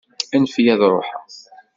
[0.35, 1.25] Anef-iyi ad ṛuḥeɣ.